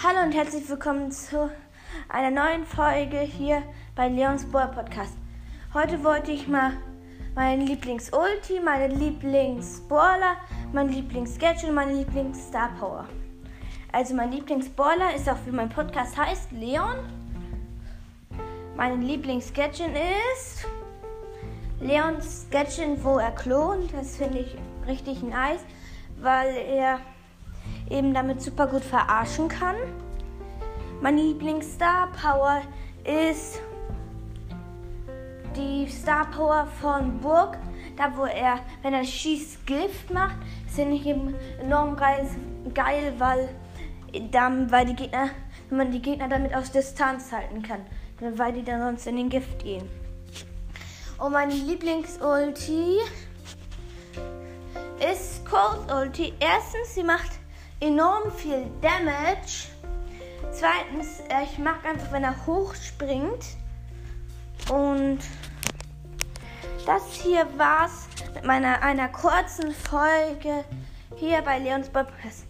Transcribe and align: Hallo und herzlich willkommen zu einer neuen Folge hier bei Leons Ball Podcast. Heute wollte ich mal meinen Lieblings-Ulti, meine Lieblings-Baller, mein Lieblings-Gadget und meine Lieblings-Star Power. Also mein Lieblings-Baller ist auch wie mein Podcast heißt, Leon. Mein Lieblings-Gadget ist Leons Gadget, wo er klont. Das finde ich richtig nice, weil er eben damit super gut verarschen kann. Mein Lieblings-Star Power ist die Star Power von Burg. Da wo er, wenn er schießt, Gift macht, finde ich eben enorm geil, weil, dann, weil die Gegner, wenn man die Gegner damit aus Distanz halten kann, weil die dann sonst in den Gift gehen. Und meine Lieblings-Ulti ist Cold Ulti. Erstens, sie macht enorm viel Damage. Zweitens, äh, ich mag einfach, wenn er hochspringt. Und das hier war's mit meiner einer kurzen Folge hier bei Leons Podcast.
Hallo 0.00 0.22
und 0.22 0.32
herzlich 0.32 0.68
willkommen 0.68 1.10
zu 1.10 1.50
einer 2.08 2.30
neuen 2.30 2.64
Folge 2.64 3.18
hier 3.18 3.64
bei 3.96 4.06
Leons 4.06 4.44
Ball 4.44 4.70
Podcast. 4.70 5.14
Heute 5.74 6.04
wollte 6.04 6.30
ich 6.30 6.46
mal 6.46 6.74
meinen 7.34 7.66
Lieblings-Ulti, 7.66 8.60
meine 8.60 8.94
Lieblings-Baller, 8.94 10.36
mein 10.72 10.90
Lieblings-Gadget 10.90 11.70
und 11.70 11.74
meine 11.74 11.94
Lieblings-Star 11.94 12.70
Power. 12.78 13.06
Also 13.90 14.14
mein 14.14 14.30
Lieblings-Baller 14.30 15.16
ist 15.16 15.28
auch 15.28 15.38
wie 15.46 15.50
mein 15.50 15.68
Podcast 15.68 16.16
heißt, 16.16 16.52
Leon. 16.52 16.94
Mein 18.76 19.02
Lieblings-Gadget 19.02 19.96
ist 20.32 20.64
Leons 21.80 22.46
Gadget, 22.52 23.02
wo 23.02 23.18
er 23.18 23.32
klont. 23.32 23.92
Das 23.92 24.16
finde 24.16 24.38
ich 24.38 24.56
richtig 24.86 25.24
nice, 25.24 25.64
weil 26.20 26.54
er 26.54 27.00
eben 27.90 28.14
damit 28.14 28.42
super 28.42 28.66
gut 28.66 28.84
verarschen 28.84 29.48
kann. 29.48 29.76
Mein 31.00 31.16
Lieblings-Star 31.16 32.08
Power 32.12 32.62
ist 33.04 33.60
die 35.56 35.88
Star 35.88 36.30
Power 36.30 36.66
von 36.80 37.20
Burg. 37.20 37.58
Da 37.96 38.16
wo 38.16 38.24
er, 38.26 38.60
wenn 38.82 38.94
er 38.94 39.04
schießt, 39.04 39.66
Gift 39.66 40.12
macht, 40.12 40.36
finde 40.66 40.96
ich 40.96 41.06
eben 41.06 41.34
enorm 41.60 41.96
geil, 41.96 43.12
weil, 43.18 43.48
dann, 44.30 44.70
weil 44.70 44.86
die 44.86 44.94
Gegner, 44.94 45.30
wenn 45.68 45.78
man 45.78 45.90
die 45.90 46.00
Gegner 46.00 46.28
damit 46.28 46.54
aus 46.54 46.70
Distanz 46.70 47.32
halten 47.32 47.62
kann, 47.62 47.80
weil 48.20 48.52
die 48.52 48.62
dann 48.62 48.80
sonst 48.80 49.06
in 49.06 49.16
den 49.16 49.28
Gift 49.28 49.58
gehen. 49.64 49.88
Und 51.18 51.32
meine 51.32 51.52
Lieblings-Ulti 51.52 52.98
ist 55.12 55.44
Cold 55.44 55.92
Ulti. 55.92 56.32
Erstens, 56.38 56.94
sie 56.94 57.02
macht 57.02 57.32
enorm 57.80 58.30
viel 58.32 58.66
Damage. 58.80 59.68
Zweitens, 60.50 61.20
äh, 61.28 61.44
ich 61.44 61.58
mag 61.58 61.84
einfach, 61.84 62.12
wenn 62.12 62.24
er 62.24 62.46
hochspringt. 62.46 63.44
Und 64.70 65.18
das 66.86 67.12
hier 67.12 67.46
war's 67.56 68.08
mit 68.34 68.44
meiner 68.44 68.82
einer 68.82 69.08
kurzen 69.08 69.72
Folge 69.72 70.64
hier 71.16 71.42
bei 71.42 71.58
Leons 71.58 71.88
Podcast. 71.88 72.44